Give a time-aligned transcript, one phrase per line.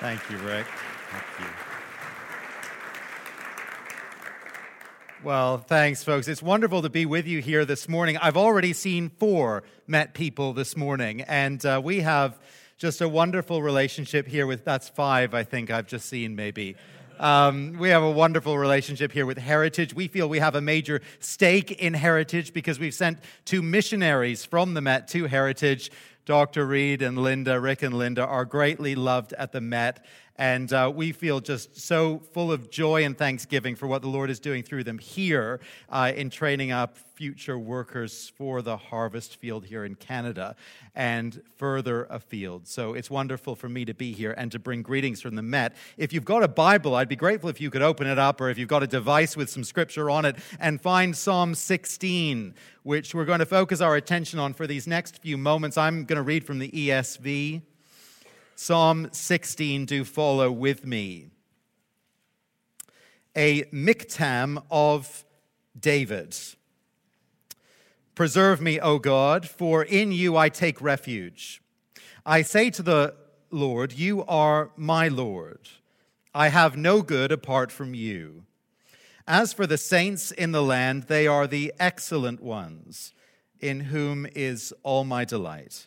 [0.00, 0.66] Thank you, Rick.
[1.10, 1.46] Thank you.
[5.24, 6.28] Well, thanks, folks.
[6.28, 8.16] It's wonderful to be with you here this morning.
[8.16, 12.38] I've already seen four Met people this morning, and uh, we have
[12.76, 16.76] just a wonderful relationship here with that's five, I think I've just seen maybe.
[17.18, 19.92] Um, we have a wonderful relationship here with Heritage.
[19.92, 24.74] We feel we have a major stake in Heritage because we've sent two missionaries from
[24.74, 25.90] the Met to Heritage.
[26.28, 26.66] Dr.
[26.66, 30.04] Reed and Linda, Rick and Linda, are greatly loved at the Met.
[30.38, 34.30] And uh, we feel just so full of joy and thanksgiving for what the Lord
[34.30, 39.64] is doing through them here uh, in training up future workers for the harvest field
[39.64, 40.54] here in Canada
[40.94, 42.68] and further afield.
[42.68, 45.74] So it's wonderful for me to be here and to bring greetings from the Met.
[45.96, 48.50] If you've got a Bible, I'd be grateful if you could open it up or
[48.50, 53.12] if you've got a device with some scripture on it and find Psalm 16, which
[53.12, 55.76] we're going to focus our attention on for these next few moments.
[55.76, 57.62] I'm going to read from the ESV.
[58.60, 61.28] Psalm 16, do follow with me.
[63.36, 65.24] A miktam of
[65.78, 66.36] David.
[68.16, 71.62] Preserve me, O God, for in you I take refuge.
[72.26, 73.14] I say to the
[73.52, 75.68] Lord, You are my Lord.
[76.34, 78.42] I have no good apart from you.
[79.24, 83.14] As for the saints in the land, they are the excellent ones,
[83.60, 85.86] in whom is all my delight.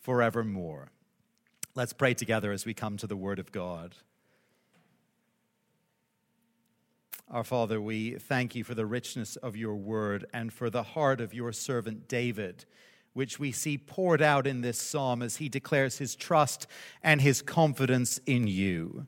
[0.00, 0.90] forevermore.
[1.74, 3.94] Let's pray together as we come to the Word of God.
[7.30, 11.20] Our Father, we thank you for the richness of your word and for the heart
[11.20, 12.64] of your servant David,
[13.12, 16.66] which we see poured out in this psalm as he declares his trust
[17.04, 19.06] and his confidence in you.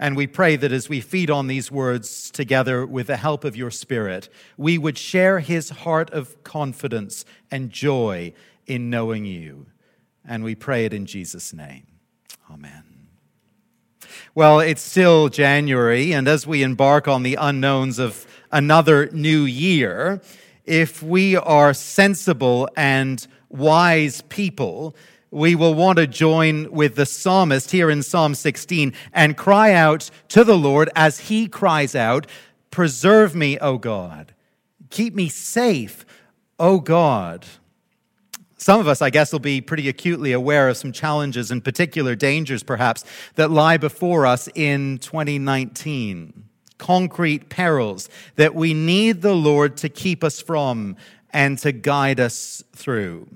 [0.00, 3.54] And we pray that as we feed on these words together with the help of
[3.54, 8.32] your Spirit, we would share his heart of confidence and joy
[8.66, 9.66] in knowing you.
[10.26, 11.86] And we pray it in Jesus' name.
[12.50, 12.82] Amen.
[14.34, 20.20] Well, it's still January, and as we embark on the unknowns of another new year,
[20.64, 24.96] if we are sensible and wise people,
[25.30, 30.10] we will want to join with the psalmist here in Psalm 16 and cry out
[30.28, 32.26] to the Lord as he cries out,
[32.70, 34.34] Preserve me, O God.
[34.90, 36.06] Keep me safe,
[36.58, 37.46] O God.
[38.56, 42.14] Some of us, I guess, will be pretty acutely aware of some challenges and particular
[42.14, 43.04] dangers, perhaps,
[43.34, 46.44] that lie before us in 2019.
[46.78, 50.96] Concrete perils that we need the Lord to keep us from
[51.32, 53.28] and to guide us through.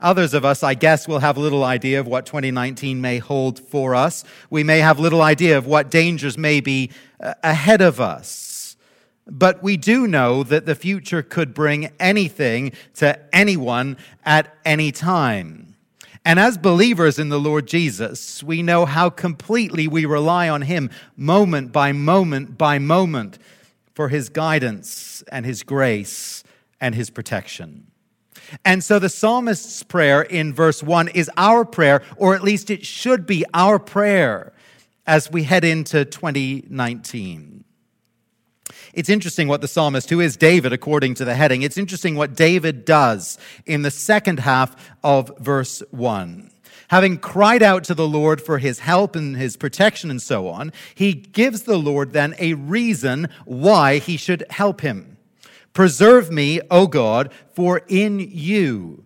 [0.00, 3.94] Others of us, I guess, will have little idea of what 2019 may hold for
[3.94, 4.24] us.
[4.50, 8.55] We may have little idea of what dangers may be uh, ahead of us.
[9.26, 15.74] But we do know that the future could bring anything to anyone at any time.
[16.24, 20.90] And as believers in the Lord Jesus, we know how completely we rely on Him
[21.16, 23.38] moment by moment by moment
[23.94, 26.42] for His guidance and His grace
[26.80, 27.86] and His protection.
[28.64, 32.84] And so the psalmist's prayer in verse 1 is our prayer, or at least it
[32.84, 34.52] should be our prayer
[35.06, 37.65] as we head into 2019.
[38.92, 42.34] It's interesting what the psalmist, who is David according to the heading, it's interesting what
[42.34, 46.50] David does in the second half of verse 1.
[46.88, 50.72] Having cried out to the Lord for his help and his protection and so on,
[50.94, 55.16] he gives the Lord then a reason why he should help him.
[55.72, 59.04] Preserve me, O God, for in you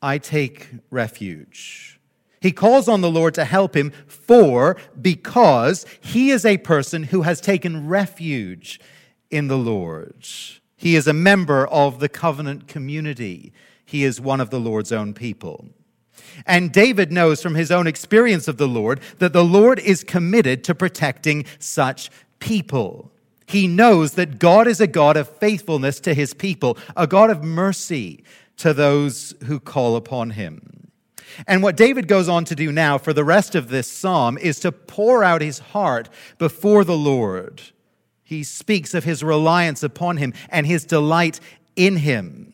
[0.00, 2.00] I take refuge.
[2.40, 7.22] He calls on the Lord to help him for because he is a person who
[7.22, 8.80] has taken refuge
[9.30, 10.26] in the Lord.
[10.76, 13.52] He is a member of the covenant community.
[13.84, 15.66] He is one of the Lord's own people.
[16.46, 20.62] And David knows from his own experience of the Lord that the Lord is committed
[20.64, 23.10] to protecting such people.
[23.46, 27.42] He knows that God is a God of faithfulness to his people, a God of
[27.42, 28.22] mercy
[28.58, 30.90] to those who call upon him.
[31.46, 34.60] And what David goes on to do now for the rest of this psalm is
[34.60, 36.08] to pour out his heart
[36.38, 37.62] before the Lord.
[38.28, 41.40] He speaks of his reliance upon him and his delight
[41.76, 42.52] in him.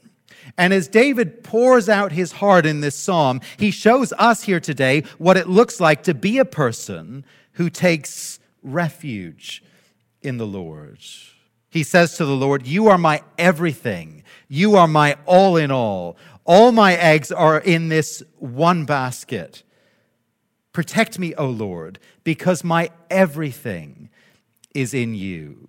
[0.57, 5.03] And as David pours out his heart in this psalm, he shows us here today
[5.19, 7.25] what it looks like to be a person
[7.55, 9.65] who takes refuge
[10.23, 11.01] in the Lord.
[11.71, 14.23] He says to the Lord, You are my everything.
[14.47, 16.17] You are my all in all.
[16.45, 19.65] All my eggs are in this one basket.
[20.73, 24.09] Protect me, O Lord, because my everything
[24.75, 25.69] is in you.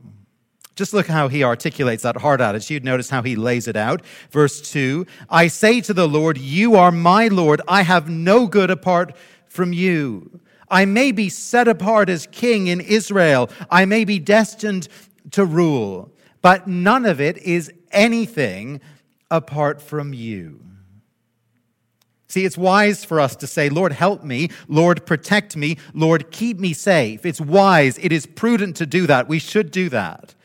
[0.76, 2.84] Just look how he articulates that heart attitude.
[2.84, 4.02] Notice how he lays it out.
[4.30, 7.62] Verse 2 I say to the Lord, You are my Lord.
[7.68, 9.16] I have no good apart
[9.48, 10.42] from you.
[10.70, 13.50] I may be set apart as king in Israel.
[13.70, 14.90] I may be destined
[15.32, 16.12] to rule,
[16.42, 18.82] but none of it is anything
[19.32, 20.60] apart from you.
[22.36, 24.50] See, it's wise for us to say, Lord, help me.
[24.68, 25.78] Lord, protect me.
[25.94, 27.26] Lord, keep me safe.
[27.26, 27.98] It's wise.
[28.00, 29.30] It is prudent to do that.
[29.30, 30.36] We should do that.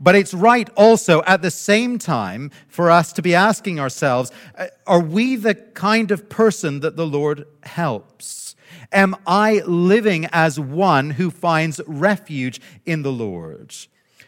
[0.00, 4.66] But it's right also at the same time for us to be asking ourselves uh,
[4.84, 8.56] are we the kind of person that the Lord helps?
[8.90, 13.72] Am I living as one who finds refuge in the Lord?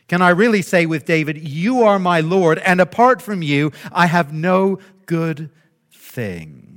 [0.07, 4.07] Can I really say with David, You are my Lord, and apart from you, I
[4.07, 5.51] have no good
[5.91, 6.74] thing?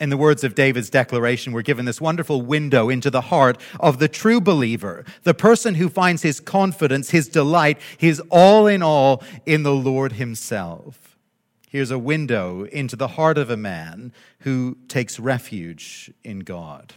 [0.00, 3.98] In the words of David's declaration, we're given this wonderful window into the heart of
[3.98, 9.22] the true believer, the person who finds his confidence, his delight, his all in all
[9.44, 11.18] in the Lord himself.
[11.68, 16.94] Here's a window into the heart of a man who takes refuge in God.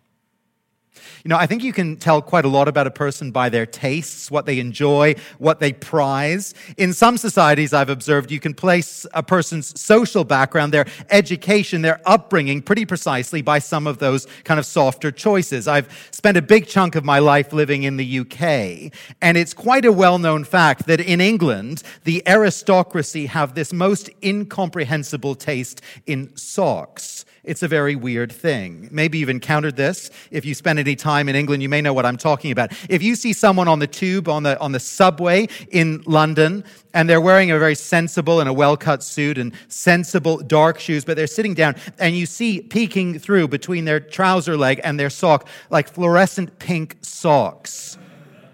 [1.24, 3.66] You know, I think you can tell quite a lot about a person by their
[3.66, 6.54] tastes, what they enjoy, what they prize.
[6.78, 12.02] In some societies, I've observed you can place a person's social background, their education, their
[12.06, 15.68] upbringing pretty precisely by some of those kind of softer choices.
[15.68, 18.92] I've spent a big chunk of my life living in the UK,
[19.22, 24.10] and it's quite a well known fact that in England, the aristocracy have this most
[24.22, 27.26] incomprehensible taste in socks.
[27.44, 28.88] It's a very weird thing.
[28.90, 30.10] Maybe you've encountered this.
[30.32, 32.72] If you spend any time in England, you may know what I'm talking about.
[32.88, 36.64] If you see someone on the tube, on the, on the subway in London,
[36.94, 41.04] and they're wearing a very sensible and a well cut suit and sensible dark shoes,
[41.04, 45.10] but they're sitting down, and you see peeking through between their trouser leg and their
[45.10, 47.98] sock like fluorescent pink socks.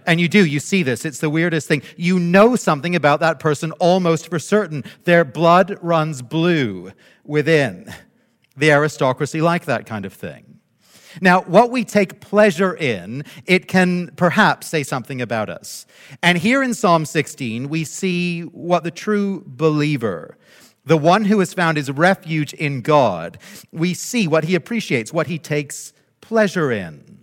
[0.07, 1.06] And you do, you see this.
[1.06, 1.83] It's the weirdest thing.
[1.95, 4.83] You know something about that person almost for certain.
[5.03, 6.91] Their blood runs blue
[7.24, 7.94] within
[8.59, 10.59] the aristocracy like that kind of thing.
[11.21, 15.88] Now, what we take pleasure in, it can perhaps say something about us.
[16.21, 20.38] And here in Psalm 16, we see what the true believer,
[20.85, 23.39] the one who has found his refuge in God,
[23.71, 27.19] we see what he appreciates, what he takes pleasure in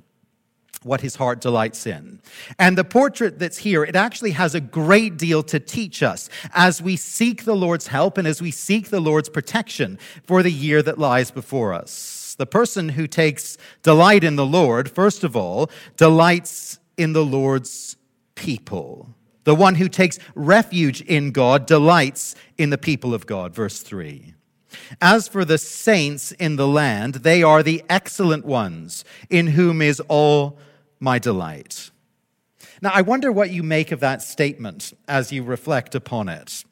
[0.86, 2.20] what his heart delights in.
[2.58, 6.80] And the portrait that's here, it actually has a great deal to teach us as
[6.80, 10.82] we seek the Lord's help and as we seek the Lord's protection for the year
[10.82, 12.34] that lies before us.
[12.38, 17.96] The person who takes delight in the Lord, first of all, delights in the Lord's
[18.34, 19.08] people.
[19.44, 23.54] The one who takes refuge in God delights in the people of God.
[23.54, 24.34] Verse 3.
[25.00, 30.00] As for the saints in the land, they are the excellent ones, in whom is
[30.08, 30.58] all
[31.00, 31.90] my delight.
[32.82, 36.64] Now, I wonder what you make of that statement as you reflect upon it.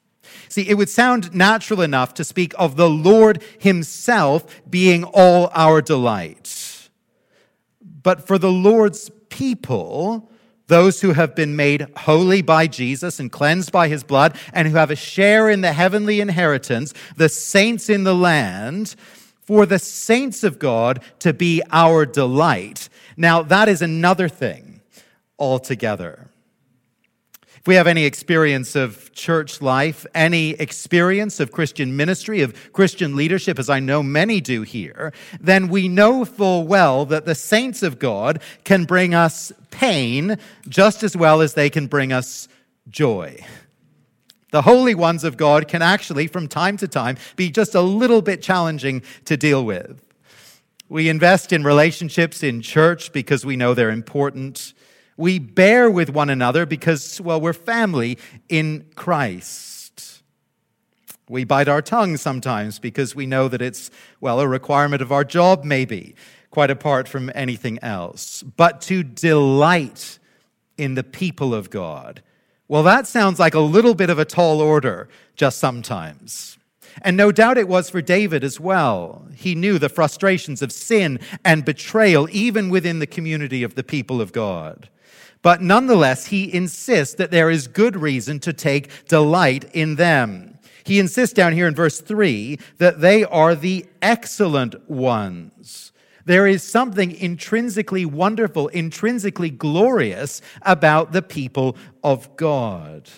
[0.49, 5.81] See, it would sound natural enough to speak of the Lord Himself being all our
[5.81, 6.89] delight.
[7.81, 10.29] But for the Lord's people,
[10.67, 14.75] those who have been made holy by Jesus and cleansed by His blood, and who
[14.75, 18.95] have a share in the heavenly inheritance, the saints in the land,
[19.45, 24.81] for the saints of God to be our delight, now, that is another thing
[25.39, 26.27] altogether.
[27.57, 33.15] If we have any experience of church life, any experience of Christian ministry, of Christian
[33.15, 37.81] leadership, as I know many do here, then we know full well that the saints
[37.81, 40.37] of God can bring us pain
[40.67, 42.47] just as well as they can bring us
[42.89, 43.43] joy.
[44.55, 48.21] The holy ones of God can actually, from time to time, be just a little
[48.21, 50.01] bit challenging to deal with.
[50.87, 54.73] We invest in relationships in church because we know they're important.
[55.17, 60.23] We bear with one another because, well, we're family in Christ.
[61.27, 65.25] We bite our tongue sometimes because we know that it's, well, a requirement of our
[65.25, 66.15] job, maybe,
[66.49, 68.41] quite apart from anything else.
[68.41, 70.17] But to delight
[70.77, 72.21] in the people of God,
[72.67, 76.57] well, that sounds like a little bit of a tall order just sometimes.
[77.01, 79.27] And no doubt it was for David as well.
[79.35, 84.21] He knew the frustrations of sin and betrayal, even within the community of the people
[84.21, 84.89] of God.
[85.41, 90.57] But nonetheless, he insists that there is good reason to take delight in them.
[90.85, 95.84] He insists down here in verse 3 that they are the excellent ones.
[96.25, 103.09] There is something intrinsically wonderful, intrinsically glorious about the people of God.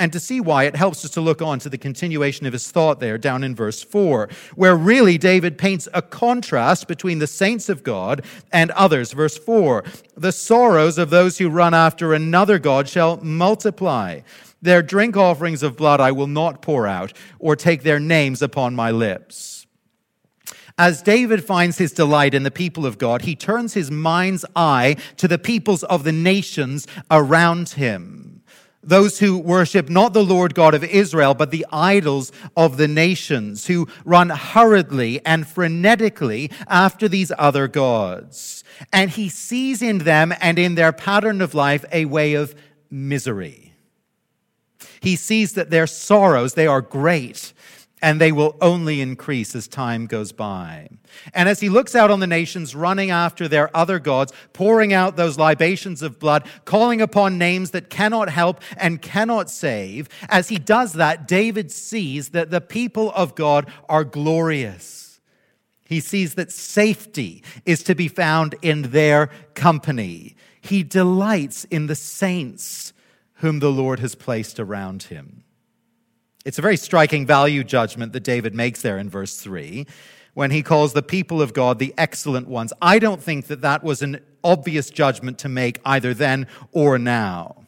[0.00, 2.70] And to see why, it helps us to look on to the continuation of his
[2.70, 7.68] thought there down in verse 4, where really David paints a contrast between the saints
[7.68, 9.12] of God and others.
[9.12, 9.84] Verse 4
[10.16, 14.20] The sorrows of those who run after another God shall multiply.
[14.62, 18.74] Their drink offerings of blood I will not pour out, or take their names upon
[18.74, 19.59] my lips.
[20.80, 24.96] As David finds his delight in the people of God, he turns his mind's eye
[25.18, 28.42] to the peoples of the nations around him.
[28.82, 33.66] Those who worship not the Lord God of Israel, but the idols of the nations,
[33.66, 38.64] who run hurriedly and frenetically after these other gods.
[38.90, 42.54] And he sees in them and in their pattern of life a way of
[42.90, 43.74] misery.
[45.00, 47.52] He sees that their sorrows, they are great,
[48.02, 50.88] and they will only increase as time goes by.
[51.34, 55.16] And as he looks out on the nations running after their other gods, pouring out
[55.16, 60.58] those libations of blood, calling upon names that cannot help and cannot save, as he
[60.58, 65.20] does that, David sees that the people of God are glorious.
[65.84, 70.36] He sees that safety is to be found in their company.
[70.60, 72.92] He delights in the saints
[73.34, 75.42] whom the Lord has placed around him.
[76.44, 79.86] It's a very striking value judgment that David makes there in verse 3
[80.32, 82.72] when he calls the people of God the excellent ones.
[82.80, 87.59] I don't think that that was an obvious judgment to make either then or now.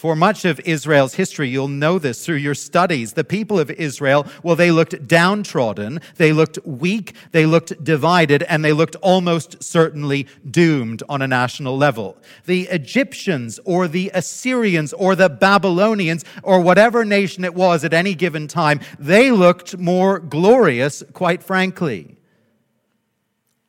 [0.00, 3.12] For much of Israel's history, you'll know this through your studies.
[3.12, 8.64] The people of Israel, well, they looked downtrodden, they looked weak, they looked divided, and
[8.64, 12.16] they looked almost certainly doomed on a national level.
[12.46, 18.14] The Egyptians or the Assyrians or the Babylonians or whatever nation it was at any
[18.14, 22.16] given time, they looked more glorious, quite frankly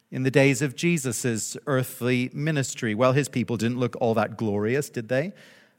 [0.09, 2.95] in the days of Jesus' earthly ministry.
[2.95, 5.33] Well, his people didn't look all that glorious, did they?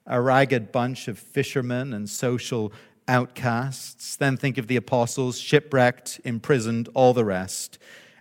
[0.07, 2.73] A ragged bunch of fishermen and social
[3.09, 4.17] outcasts.
[4.17, 7.79] Then think of the apostles, shipwrecked, imprisoned, all the rest.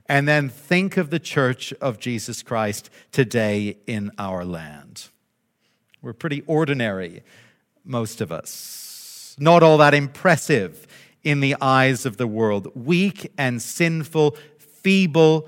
[0.07, 5.07] And then think of the church of Jesus Christ today in our land.
[6.01, 7.23] We're pretty ordinary,
[7.85, 9.35] most of us.
[9.39, 10.87] Not all that impressive
[11.23, 12.71] in the eyes of the world.
[12.75, 15.47] Weak and sinful, feeble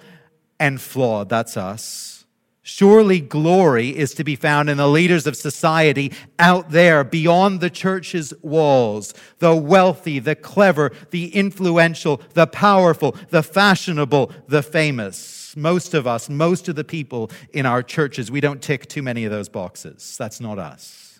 [0.59, 1.29] and flawed.
[1.29, 2.22] That's us.
[2.65, 7.69] Surely glory is to be found in the leaders of society out there beyond the
[7.69, 9.13] church's walls.
[9.39, 15.53] The wealthy, the clever, the influential, the powerful, the fashionable, the famous.
[15.57, 19.25] Most of us, most of the people in our churches, we don't tick too many
[19.25, 20.15] of those boxes.
[20.17, 21.19] That's not us.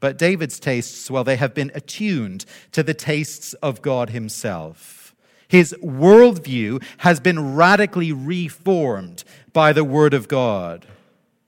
[0.00, 5.14] But David's tastes, well, they have been attuned to the tastes of God Himself.
[5.46, 10.84] His worldview has been radically reformed by the Word of God,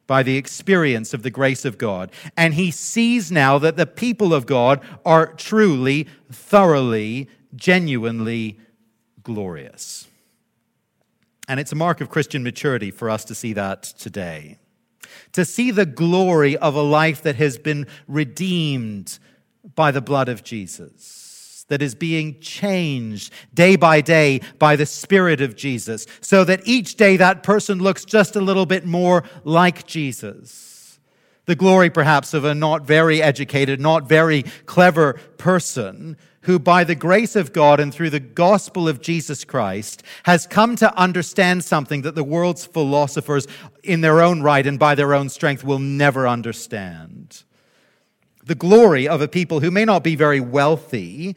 [0.06, 2.10] by the experience of the grace of God.
[2.36, 8.58] And he sees now that the people of God are truly, thoroughly, genuinely
[9.22, 10.08] glorious.
[11.48, 14.58] And it's a mark of Christian maturity for us to see that today.
[15.32, 19.18] To see the glory of a life that has been redeemed
[19.75, 21.25] by the blood of Jesus
[21.68, 26.96] that is being changed day by day by the Spirit of Jesus, so that each
[26.96, 30.99] day that person looks just a little bit more like Jesus.
[31.46, 36.94] The glory, perhaps, of a not very educated, not very clever person who, by the
[36.94, 42.02] grace of God and through the gospel of Jesus Christ, has come to understand something
[42.02, 43.46] that the world's philosophers,
[43.82, 47.44] in their own right and by their own strength, will never understand.
[48.44, 51.37] The glory of a people who may not be very wealthy,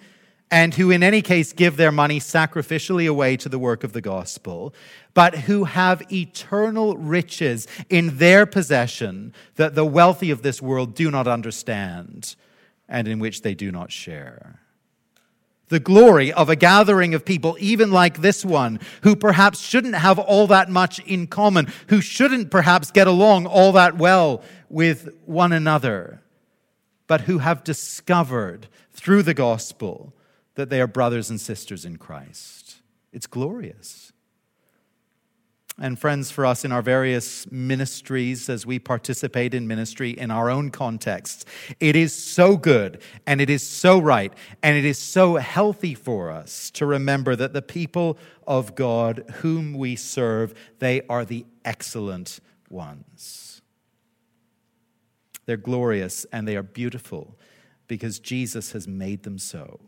[0.52, 4.02] and who, in any case, give their money sacrificially away to the work of the
[4.02, 4.74] gospel,
[5.14, 11.12] but who have eternal riches in their possession that the wealthy of this world do
[11.12, 12.36] not understand
[12.88, 14.60] and in which they do not share.
[15.68, 20.18] The glory of a gathering of people, even like this one, who perhaps shouldn't have
[20.18, 25.52] all that much in common, who shouldn't perhaps get along all that well with one
[25.54, 26.24] another
[27.10, 30.14] but who have discovered through the gospel
[30.60, 32.82] that they are brothers and sisters in Christ.
[33.14, 34.12] It's glorious.
[35.82, 40.50] And friends, for us in our various ministries, as we participate in ministry in our
[40.50, 41.46] own contexts,
[41.80, 46.30] it is so good and it is so right and it is so healthy for
[46.30, 52.42] us to remember that the people of God whom we serve, they are the excellent
[52.70, 53.62] ones.
[55.46, 57.40] They're glorious and they are beautiful
[57.88, 59.80] because Jesus has made them so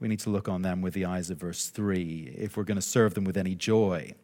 [0.00, 2.76] we need to look on them with the eyes of verse 3 if we're going
[2.76, 4.14] to serve them with any joy,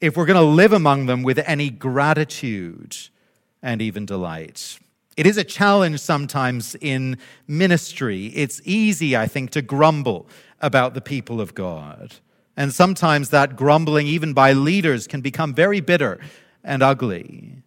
[0.00, 2.96] if we're going to live among them with any gratitude
[3.62, 4.78] and even delight.
[5.16, 7.18] It is a challenge sometimes in
[7.48, 8.26] ministry.
[8.26, 10.28] It's easy, I think, to grumble
[10.60, 12.14] about the people of God.
[12.56, 16.20] And sometimes that grumbling, even by leaders, can become very bitter
[16.62, 17.62] and ugly.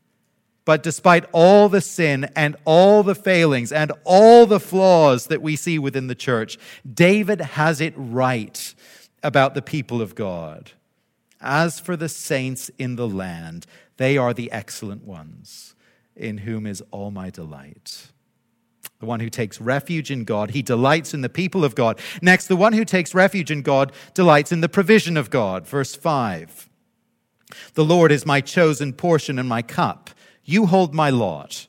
[0.69, 5.55] But despite all the sin and all the failings and all the flaws that we
[5.55, 8.75] see within the church, David has it right
[9.23, 10.73] about the people of God.
[11.41, 13.65] As for the saints in the land,
[13.97, 15.73] they are the excellent ones,
[16.15, 18.11] in whom is all my delight.
[18.99, 21.99] The one who takes refuge in God, he delights in the people of God.
[22.21, 25.65] Next, the one who takes refuge in God delights in the provision of God.
[25.65, 26.69] Verse 5
[27.73, 30.11] The Lord is my chosen portion and my cup.
[30.49, 31.67] You hold my lot.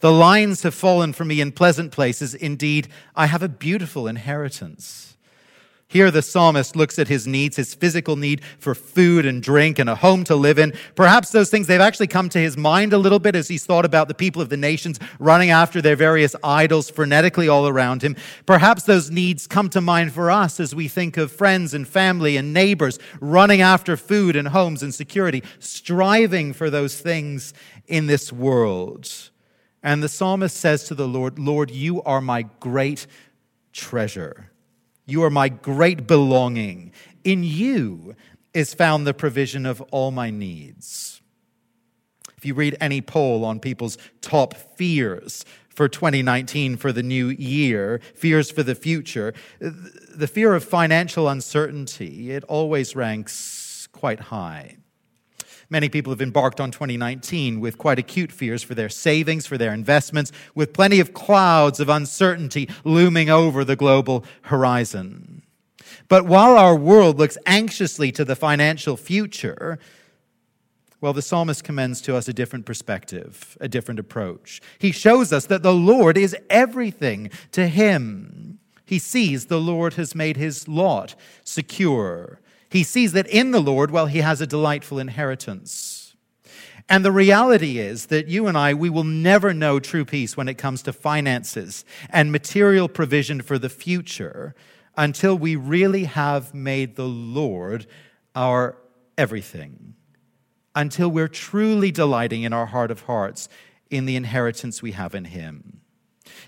[0.00, 2.34] The lines have fallen for me in pleasant places.
[2.34, 5.15] Indeed, I have a beautiful inheritance.
[5.88, 9.88] Here, the psalmist looks at his needs, his physical need for food and drink and
[9.88, 10.72] a home to live in.
[10.96, 13.84] Perhaps those things, they've actually come to his mind a little bit as he's thought
[13.84, 18.16] about the people of the nations running after their various idols frenetically all around him.
[18.46, 22.36] Perhaps those needs come to mind for us as we think of friends and family
[22.36, 27.54] and neighbors running after food and homes and security, striving for those things
[27.86, 29.30] in this world.
[29.84, 33.06] And the psalmist says to the Lord, Lord, you are my great
[33.72, 34.50] treasure.
[35.06, 36.92] You are my great belonging.
[37.24, 38.14] In you
[38.52, 41.22] is found the provision of all my needs.
[42.36, 48.00] If you read any poll on people's top fears for 2019 for the new year,
[48.14, 54.76] fears for the future, the fear of financial uncertainty, it always ranks quite high.
[55.68, 59.72] Many people have embarked on 2019 with quite acute fears for their savings, for their
[59.72, 65.42] investments, with plenty of clouds of uncertainty looming over the global horizon.
[66.08, 69.78] But while our world looks anxiously to the financial future,
[71.00, 74.60] well, the psalmist commends to us a different perspective, a different approach.
[74.78, 78.58] He shows us that the Lord is everything to him.
[78.84, 82.40] He sees the Lord has made his lot secure.
[82.68, 86.14] He sees that in the Lord, well, he has a delightful inheritance.
[86.88, 90.48] And the reality is that you and I, we will never know true peace when
[90.48, 94.54] it comes to finances and material provision for the future
[94.96, 97.86] until we really have made the Lord
[98.34, 98.76] our
[99.18, 99.94] everything,
[100.74, 103.48] until we're truly delighting in our heart of hearts
[103.90, 105.80] in the inheritance we have in Him.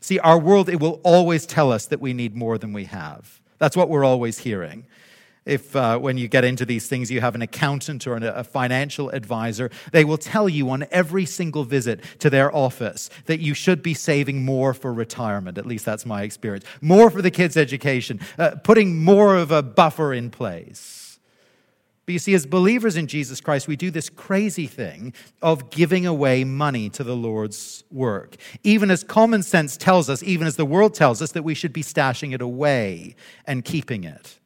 [0.00, 3.40] See, our world, it will always tell us that we need more than we have.
[3.58, 4.86] That's what we're always hearing
[5.44, 9.10] if uh, when you get into these things you have an accountant or a financial
[9.10, 13.82] advisor, they will tell you on every single visit to their office that you should
[13.82, 15.58] be saving more for retirement.
[15.58, 16.64] At least that's my experience.
[16.80, 20.98] More for the kids' education, uh, putting more of a buffer in place.
[22.08, 26.06] But you see, as believers in Jesus Christ, we do this crazy thing of giving
[26.06, 28.36] away money to the Lord's work.
[28.64, 31.74] Even as common sense tells us, even as the world tells us, that we should
[31.74, 33.14] be stashing it away
[33.46, 34.38] and keeping it.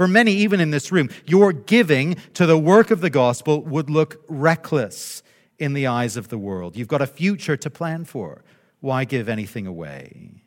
[0.00, 3.90] For many, even in this room, your giving to the work of the gospel would
[3.90, 5.22] look reckless
[5.58, 6.74] in the eyes of the world.
[6.74, 8.42] You've got a future to plan for.
[8.80, 10.42] Why give anything away?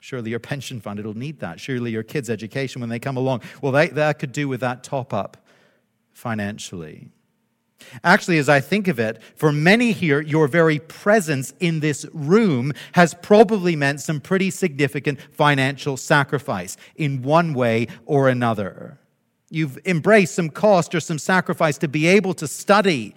[0.00, 1.58] Surely your pension fund, it'll need that.
[1.58, 4.84] Surely your kids' education when they come along, well, they, that could do with that
[4.84, 5.38] top up
[6.12, 7.08] financially.
[8.04, 12.72] Actually, as I think of it, for many here, your very presence in this room
[12.92, 18.98] has probably meant some pretty significant financial sacrifice in one way or another.
[19.50, 23.14] You've embraced some cost or some sacrifice to be able to study.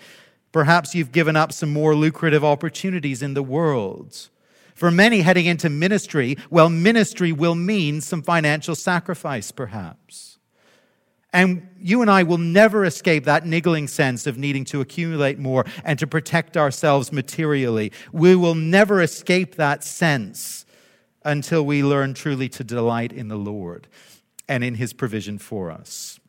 [0.51, 4.29] Perhaps you've given up some more lucrative opportunities in the world.
[4.75, 10.39] For many heading into ministry, well, ministry will mean some financial sacrifice, perhaps.
[11.33, 15.65] And you and I will never escape that niggling sense of needing to accumulate more
[15.83, 17.91] and to protect ourselves materially.
[18.11, 20.65] We will never escape that sense
[21.23, 23.87] until we learn truly to delight in the Lord
[24.47, 26.19] and in his provision for us.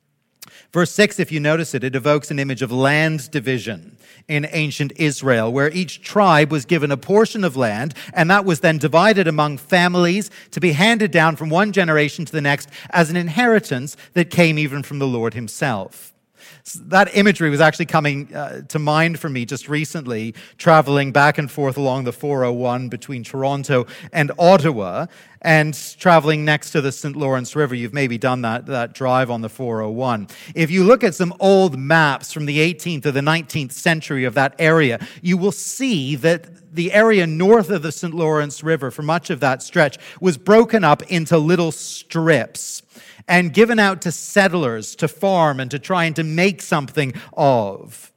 [0.72, 4.92] Verse 6, if you notice it, it evokes an image of land division in ancient
[4.96, 9.28] Israel, where each tribe was given a portion of land, and that was then divided
[9.28, 13.98] among families to be handed down from one generation to the next as an inheritance
[14.14, 16.12] that came even from the Lord Himself
[16.87, 21.51] that imagery was actually coming uh, to mind for me just recently, traveling back and
[21.51, 25.07] forth along the 401 between Toronto and Ottawa
[25.42, 27.16] and traveling next to the St.
[27.16, 27.75] Lawrence River.
[27.75, 30.29] You've maybe done that, that drive on the 401.
[30.55, 34.35] If you look at some old maps from the 18th or the 19th century of
[34.35, 38.14] that area, you will see that the area north of the St.
[38.14, 42.83] Lawrence River, for much of that stretch, was broken up into little strips
[43.28, 48.12] and given out to settlers to farm and to try and to make something of.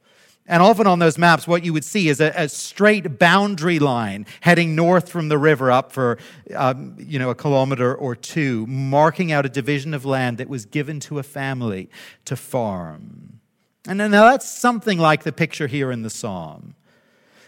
[0.48, 4.26] And often on those maps, what you would see is a, a straight boundary line
[4.40, 6.18] heading north from the river up for,
[6.54, 10.64] um, you know, a kilometer or two, marking out a division of land that was
[10.64, 11.90] given to a family
[12.26, 13.40] to farm.
[13.88, 16.74] And now that's something like the picture here in the psalm.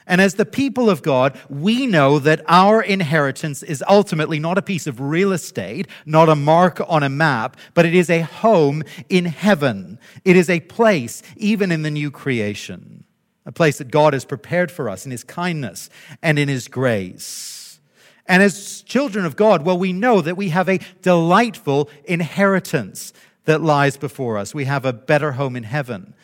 [0.09, 4.63] And as the people of God, we know that our inheritance is ultimately not a
[4.63, 8.83] piece of real estate, not a mark on a map, but it is a home
[9.11, 9.99] in heaven.
[10.25, 13.05] It is a place, even in the new creation,
[13.45, 15.91] a place that God has prepared for us in His kindness
[16.23, 17.79] and in His grace.
[18.25, 23.13] And as children of God, well, we know that we have a delightful inheritance
[23.45, 24.55] that lies before us.
[24.55, 26.15] We have a better home in heaven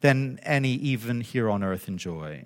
[0.00, 2.44] than any even here on earth enjoy.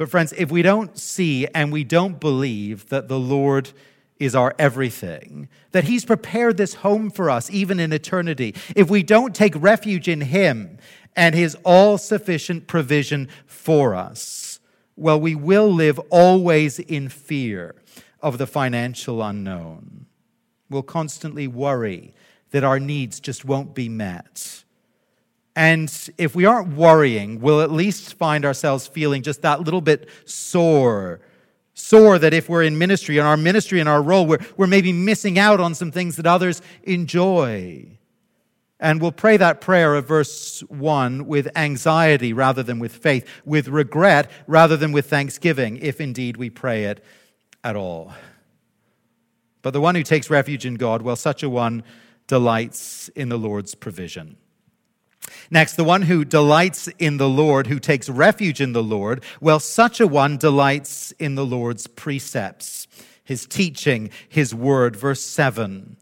[0.00, 3.70] But, friends, if we don't see and we don't believe that the Lord
[4.18, 9.02] is our everything, that He's prepared this home for us, even in eternity, if we
[9.02, 10.78] don't take refuge in Him
[11.14, 14.58] and His all sufficient provision for us,
[14.96, 17.74] well, we will live always in fear
[18.22, 20.06] of the financial unknown.
[20.70, 22.14] We'll constantly worry
[22.52, 24.64] that our needs just won't be met.
[25.56, 30.08] And if we aren't worrying, we'll at least find ourselves feeling just that little bit
[30.24, 31.20] sore.
[31.74, 34.92] Sore that if we're in ministry, in our ministry and our role, we're, we're maybe
[34.92, 37.98] missing out on some things that others enjoy.
[38.78, 43.68] And we'll pray that prayer of verse 1 with anxiety rather than with faith, with
[43.68, 47.04] regret rather than with thanksgiving, if indeed we pray it
[47.62, 48.14] at all.
[49.62, 51.82] But the one who takes refuge in God, well, such a one
[52.26, 54.36] delights in the Lord's provision.
[55.50, 59.60] Next, the one who delights in the Lord, who takes refuge in the Lord, well,
[59.60, 62.86] such a one delights in the Lord's precepts,
[63.24, 64.96] his teaching, his word.
[64.96, 65.96] Verse 7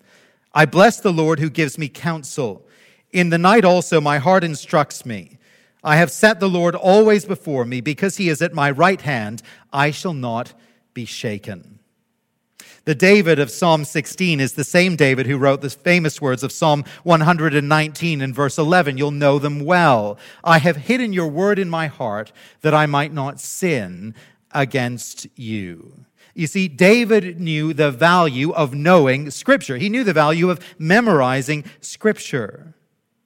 [0.54, 2.66] I bless the Lord who gives me counsel.
[3.12, 5.38] In the night also my heart instructs me.
[5.84, 7.80] I have set the Lord always before me.
[7.80, 10.52] Because he is at my right hand, I shall not
[10.94, 11.77] be shaken.
[12.84, 16.52] The David of Psalm 16 is the same David who wrote the famous words of
[16.52, 18.98] Psalm 119 in verse 11.
[18.98, 20.18] You'll know them well.
[20.42, 24.14] I have hidden your word in my heart that I might not sin
[24.52, 26.04] against you.
[26.34, 29.76] You see, David knew the value of knowing Scripture.
[29.76, 32.74] He knew the value of memorizing Scripture.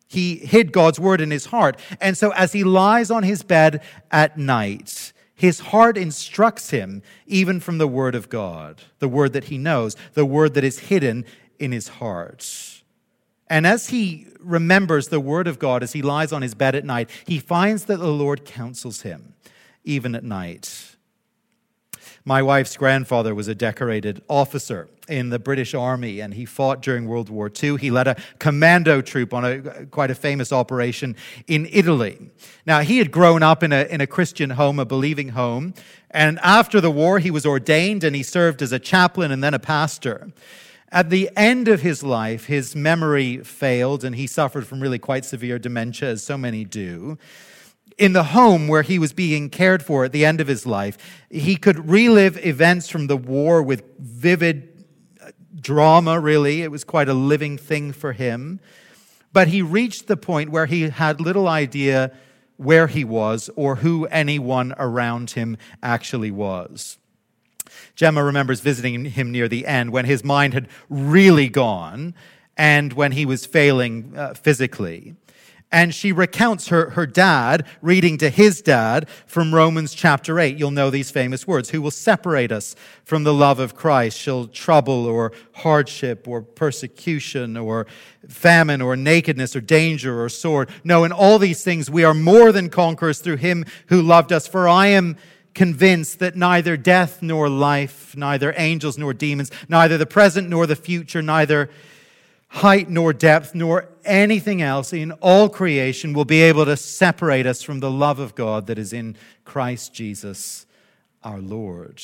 [0.09, 1.79] He hid God's word in his heart.
[2.01, 7.61] And so as he lies on his bed at night, his heart instructs him even
[7.61, 11.25] from the Word of God, the Word that he knows, the Word that is hidden
[11.59, 12.83] in his heart.
[13.49, 16.85] And as he remembers the Word of God as he lies on his bed at
[16.85, 19.35] night, he finds that the Lord counsels him
[19.85, 20.92] even at night.
[22.25, 27.09] My wife's grandfather was a decorated officer in the British Army and he fought during
[27.09, 27.79] World War II.
[27.79, 31.17] He led a commando troop on a quite a famous operation
[31.49, 32.31] in Italy.
[32.65, 35.75] Now, he had grown up in a, in a Christian home, a believing home,
[36.13, 39.55] and after the war, he was ordained and he served as a chaplain and then
[39.55, 40.29] a pastor.
[40.93, 45.25] At the end of his life, his memory failed and he suffered from really quite
[45.25, 47.19] severe dementia, as so many do
[47.99, 50.97] in the home where he was being cared for at the end of his life,
[51.31, 54.85] he could relive events from the war with vivid
[55.21, 56.63] uh, drama, really.
[56.63, 58.61] It was quite a living thing for him.
[59.33, 62.13] But he reached the point where he had little idea
[62.57, 66.99] where he was or who anyone around him actually was.
[67.95, 72.15] Gemma remembers visiting him near the end when his mind had really gone
[72.57, 75.17] and when he was failing uh, physically
[75.73, 80.59] and she recounts her, her dad reading to his dad from Romans chapter 8.
[80.59, 84.19] You'll know these famous words Who will separate us from the love of Christ?
[84.19, 87.87] Shall trouble or hardship or persecution or
[88.29, 90.69] famine or nakedness or danger or sword?
[90.85, 94.47] No, in all these things we are more than conquerors through him who loved us.
[94.47, 95.17] For I am
[95.55, 100.77] convinced that neither death nor life, neither angels nor demons, neither the present nor the
[100.77, 101.71] future, neither
[102.53, 107.63] height nor depth nor anything else in all creation will be able to separate us
[107.63, 110.67] from the love of God that is in Christ Jesus
[111.23, 112.03] our Lord.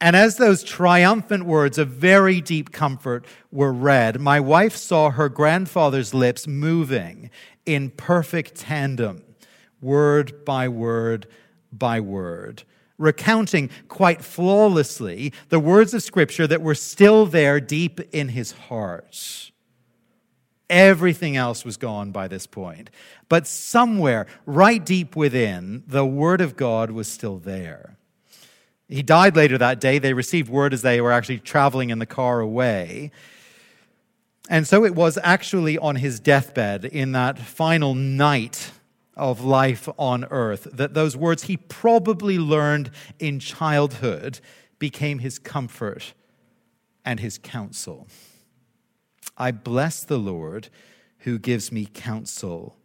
[0.00, 5.28] And as those triumphant words of very deep comfort were read, my wife saw her
[5.28, 7.30] grandfather's lips moving
[7.66, 9.22] in perfect tandem,
[9.82, 11.26] word by word
[11.70, 12.62] by word,
[12.96, 19.49] recounting quite flawlessly the words of Scripture that were still there deep in his heart.
[20.70, 22.88] Everything else was gone by this point.
[23.28, 27.98] But somewhere, right deep within, the Word of God was still there.
[28.90, 29.98] He died later that day.
[29.98, 33.12] They received word as they were actually traveling in the car away.
[34.48, 38.72] And so it was actually on his deathbed in that final night
[39.16, 44.40] of life on earth that those words he probably learned in childhood
[44.80, 46.14] became his comfort
[47.04, 48.08] and his counsel.
[49.40, 50.68] I bless the Lord
[51.20, 52.76] who gives me counsel.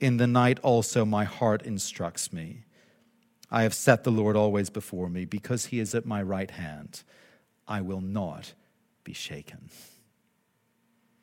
[0.00, 2.64] In the night also my heart instructs me.
[3.50, 5.26] I have set the Lord always before me.
[5.26, 7.02] Because he is at my right hand,
[7.68, 8.54] I will not
[9.04, 9.68] be shaken.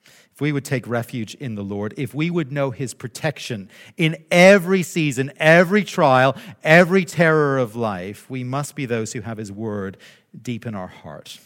[0.03, 4.17] If we would take refuge in the Lord, if we would know his protection in
[4.29, 9.51] every season, every trial, every terror of life, we must be those who have his
[9.51, 9.97] word
[10.39, 11.39] deep in our heart.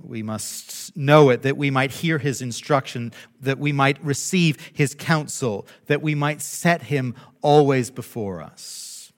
[0.00, 4.94] We must know it that we might hear his instruction, that we might receive his
[4.94, 9.12] counsel, that we might set him always before us.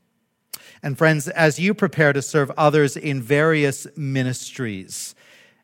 [0.83, 5.15] And friends, as you prepare to serve others in various ministries,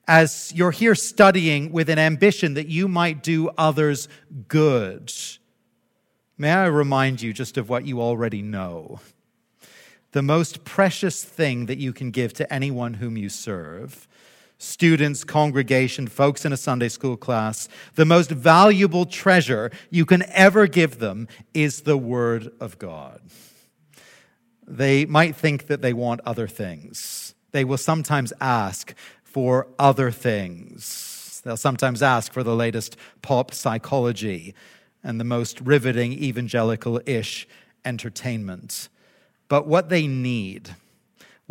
[0.06, 4.08] as you're here studying with an ambition that you might do others
[4.48, 5.12] good,
[6.38, 9.00] may I remind you just of what you already know.
[10.12, 14.08] The most precious thing that you can give to anyone whom you serve
[14.60, 20.66] students, congregation, folks in a Sunday school class, the most valuable treasure you can ever
[20.66, 23.20] give them is the Word of God.
[24.66, 27.34] They might think that they want other things.
[27.52, 28.94] They will sometimes ask
[29.24, 31.40] for other things.
[31.42, 34.54] They'll sometimes ask for the latest pop psychology
[35.02, 37.48] and the most riveting evangelical ish
[37.84, 38.90] entertainment.
[39.48, 40.76] But what they need,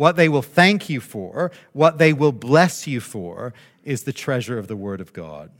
[0.00, 3.52] what they will thank you for, what they will bless you for,
[3.84, 5.50] is the treasure of the Word of God.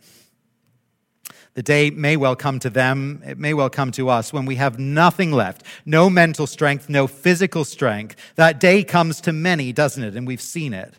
[1.52, 4.54] The day may well come to them, it may well come to us when we
[4.54, 8.16] have nothing left, no mental strength, no physical strength.
[8.36, 10.16] That day comes to many, doesn't it?
[10.16, 10.94] And we've seen it.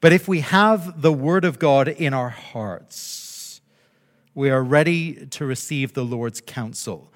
[0.00, 3.60] But if we have the Word of God in our hearts,
[4.34, 7.12] we are ready to receive the Lord's counsel,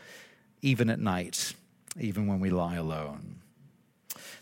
[0.60, 1.54] even at night,
[1.98, 3.36] even when we lie alone.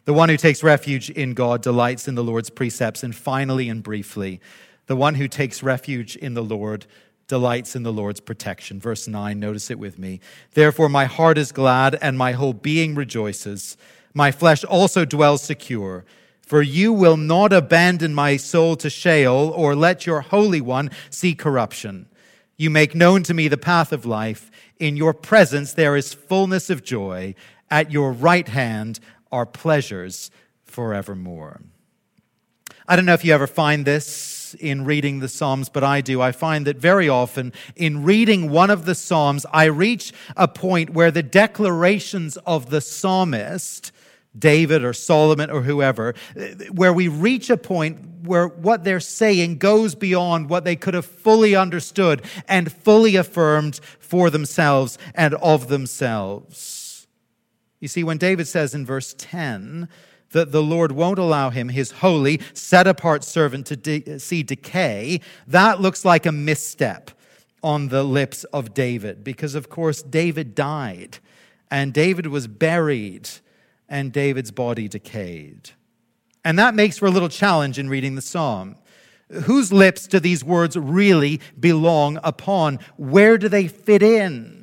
[0.04, 3.02] The one who takes refuge in God delights in the Lord's precepts.
[3.02, 4.40] And finally and briefly,
[4.86, 6.86] the one who takes refuge in the Lord
[7.28, 8.80] delights in the Lord's protection.
[8.80, 10.20] Verse 9, notice it with me.
[10.54, 13.76] Therefore, my heart is glad and my whole being rejoices.
[14.12, 16.04] My flesh also dwells secure.
[16.42, 21.34] For you will not abandon my soul to Sheol or let your Holy One see
[21.34, 22.06] corruption.
[22.56, 24.50] You make known to me the path of life.
[24.78, 27.34] In your presence there is fullness of joy.
[27.70, 29.00] At your right hand
[29.32, 30.30] are pleasures
[30.64, 31.62] forevermore.
[32.86, 36.20] I don't know if you ever find this in reading the Psalms, but I do.
[36.20, 40.90] I find that very often in reading one of the Psalms, I reach a point
[40.90, 43.92] where the declarations of the psalmist,
[44.38, 46.14] David or Solomon or whoever,
[46.70, 51.06] where we reach a point where what they're saying goes beyond what they could have
[51.06, 56.81] fully understood and fully affirmed for themselves and of themselves.
[57.82, 59.88] You see, when David says in verse 10
[60.30, 65.20] that the Lord won't allow him, his holy, set apart servant, to de- see decay,
[65.48, 67.10] that looks like a misstep
[67.60, 71.18] on the lips of David because, of course, David died
[71.72, 73.28] and David was buried
[73.88, 75.70] and David's body decayed.
[76.44, 78.76] And that makes for a little challenge in reading the psalm.
[79.28, 82.78] Whose lips do these words really belong upon?
[82.96, 84.61] Where do they fit in?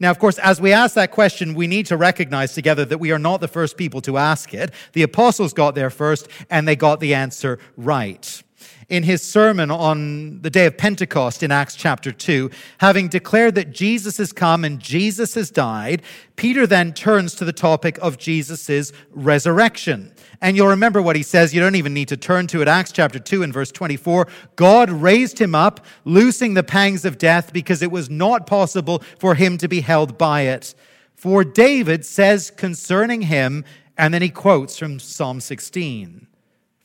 [0.00, 3.12] Now, of course, as we ask that question, we need to recognize together that we
[3.12, 4.72] are not the first people to ask it.
[4.94, 8.42] The apostles got there first, and they got the answer right.
[8.88, 13.70] In his sermon on the day of Pentecost in Acts chapter 2, having declared that
[13.72, 16.02] Jesus has come and Jesus has died,
[16.36, 20.12] Peter then turns to the topic of Jesus' resurrection.
[20.40, 21.54] And you'll remember what he says.
[21.54, 22.68] You don't even need to turn to it.
[22.68, 24.26] Acts chapter 2 and verse 24.
[24.56, 29.34] God raised him up, loosing the pangs of death because it was not possible for
[29.34, 30.74] him to be held by it.
[31.14, 33.64] For David says concerning him,
[33.98, 36.26] and then he quotes from Psalm 16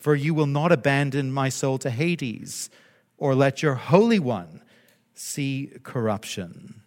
[0.05, 2.69] For you will not abandon my soul to Hades
[3.17, 4.61] or let your Holy One
[5.15, 6.83] see corruption.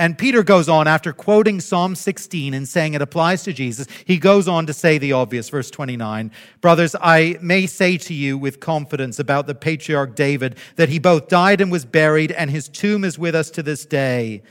[0.00, 4.18] And Peter goes on, after quoting Psalm 16 and saying it applies to Jesus, he
[4.18, 8.58] goes on to say the obvious, verse 29 Brothers, I may say to you with
[8.58, 13.04] confidence about the patriarch David that he both died and was buried, and his tomb
[13.04, 14.42] is with us to this day.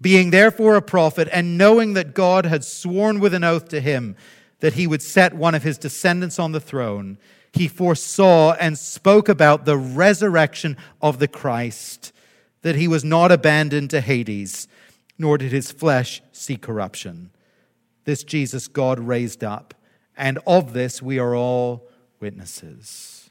[0.00, 4.16] Being therefore a prophet, and knowing that God had sworn with an oath to him
[4.60, 7.18] that he would set one of his descendants on the throne,
[7.52, 12.12] he foresaw and spoke about the resurrection of the Christ
[12.62, 14.68] that he was not abandoned to Hades,
[15.18, 17.30] nor did his flesh see corruption.
[18.04, 19.74] This Jesus God raised up,
[20.16, 21.88] and of this we are all
[22.20, 23.30] witnesses.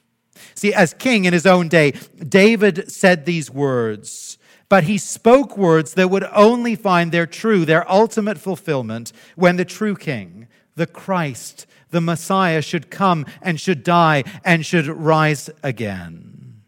[0.54, 4.38] See, as king in his own day, David said these words,
[4.70, 9.66] but he spoke words that would only find their true, their ultimate fulfillment when the
[9.66, 16.62] true king, the Christ, the Messiah, should come and should die and should rise again.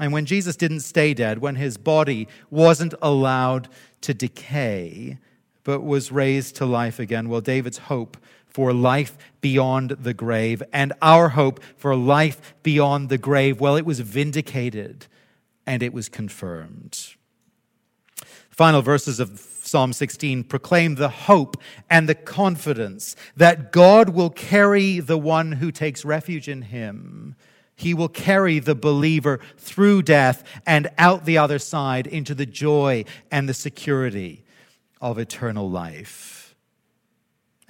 [0.00, 3.68] And when Jesus didn't stay dead, when his body wasn't allowed
[4.00, 5.18] to decay,
[5.62, 10.92] but was raised to life again, well, David's hope for life beyond the grave and
[11.02, 15.06] our hope for life beyond the grave, well, it was vindicated
[15.66, 17.14] and it was confirmed.
[18.48, 19.38] Final verses of
[19.70, 21.56] Psalm 16 proclaim the hope
[21.88, 27.36] and the confidence that God will carry the one who takes refuge in him
[27.80, 33.04] he will carry the believer through death and out the other side into the joy
[33.30, 34.44] and the security
[35.00, 36.54] of eternal life.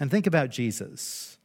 [0.00, 1.38] And think about Jesus.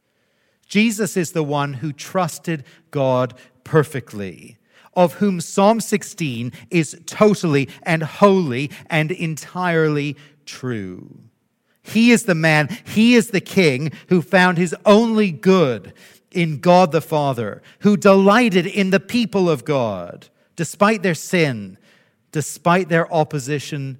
[0.66, 4.58] Jesus is the one who trusted God perfectly,
[4.94, 11.20] of whom Psalm 16 is totally and wholly and entirely true.
[11.82, 15.92] He is the man, he is the king who found his only good
[16.32, 21.78] in God the Father, who delighted in the people of God, despite their sin,
[22.32, 23.98] despite their opposition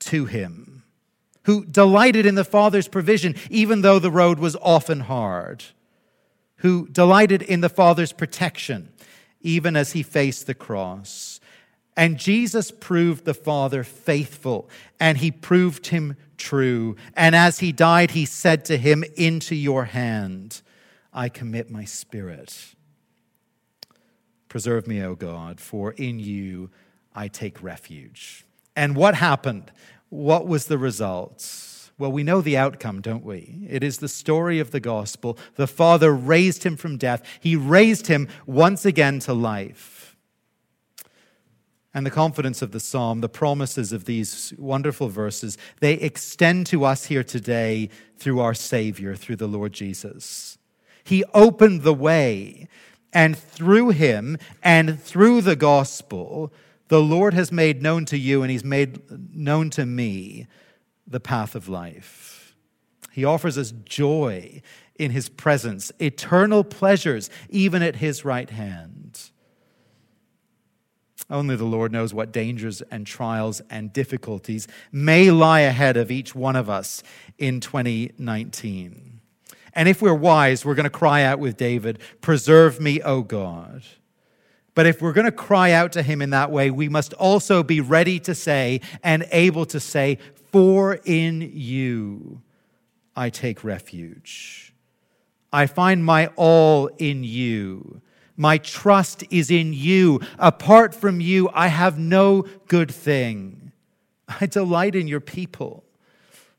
[0.00, 0.82] to him,
[1.44, 5.64] who delighted in the Father's provision, even though the road was often hard,
[6.56, 8.92] who delighted in the Father's protection,
[9.40, 11.35] even as he faced the cross.
[11.96, 14.68] And Jesus proved the Father faithful,
[15.00, 16.96] and he proved him true.
[17.14, 20.60] And as he died, he said to him, Into your hand
[21.12, 22.74] I commit my spirit.
[24.48, 26.70] Preserve me, O God, for in you
[27.14, 28.44] I take refuge.
[28.74, 29.72] And what happened?
[30.10, 31.90] What was the result?
[31.98, 33.66] Well, we know the outcome, don't we?
[33.68, 35.38] It is the story of the gospel.
[35.54, 40.15] The Father raised him from death, He raised him once again to life.
[41.96, 46.84] And the confidence of the psalm, the promises of these wonderful verses, they extend to
[46.84, 50.58] us here today through our Savior, through the Lord Jesus.
[51.02, 52.68] He opened the way.
[53.14, 56.52] And through him and through the gospel,
[56.88, 59.00] the Lord has made known to you and he's made
[59.34, 60.48] known to me
[61.06, 62.54] the path of life.
[63.10, 64.60] He offers us joy
[64.96, 69.05] in his presence, eternal pleasures, even at his right hand.
[71.28, 76.34] Only the Lord knows what dangers and trials and difficulties may lie ahead of each
[76.34, 77.02] one of us
[77.36, 79.20] in 2019.
[79.72, 83.82] And if we're wise, we're going to cry out with David, Preserve me, O God.
[84.74, 87.62] But if we're going to cry out to him in that way, we must also
[87.62, 90.18] be ready to say and able to say,
[90.52, 92.42] For in you
[93.16, 94.74] I take refuge.
[95.52, 98.02] I find my all in you.
[98.36, 100.20] My trust is in you.
[100.38, 103.72] Apart from you, I have no good thing.
[104.28, 105.84] I delight in your people.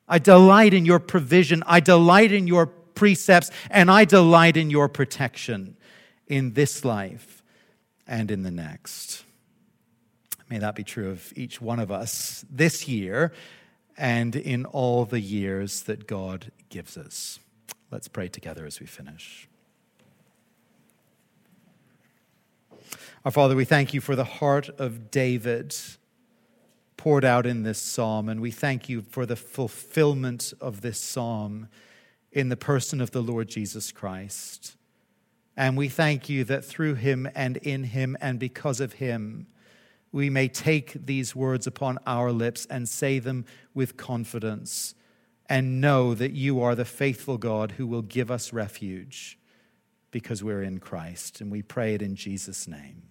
[0.08, 1.64] I delight in your provision.
[1.68, 5.78] I delight in your precepts, and I delight in your protection
[6.26, 7.44] in this life
[8.08, 9.24] and in the next.
[10.50, 13.34] May that be true of each one of us this year
[13.98, 17.40] and in all the years that God gives us.
[17.92, 19.47] Let's pray together as we finish.
[23.28, 25.76] Our Father, we thank you for the heart of David
[26.96, 31.68] poured out in this psalm, and we thank you for the fulfillment of this psalm
[32.32, 34.78] in the person of the Lord Jesus Christ.
[35.58, 39.48] And we thank you that through him and in him and because of him,
[40.14, 44.96] we may take these words upon our lips and say them with confidence
[45.50, 49.38] and know that you are the faithful God who will give us refuge
[50.12, 51.42] because we're in Christ.
[51.42, 53.04] And we pray it in Jesus' name.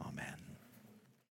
[0.00, 0.39] Amen.